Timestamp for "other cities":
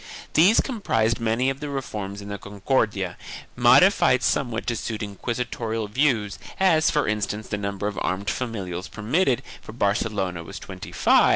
11.19-11.29